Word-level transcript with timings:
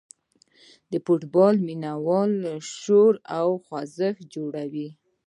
د 0.91 0.93
فوټبال 1.05 1.55
مینه 1.67 1.91
وال 2.05 2.33
شور 2.81 3.13
او 3.39 3.47
ځوږ 3.95 4.15
جوړوي. 4.33 4.89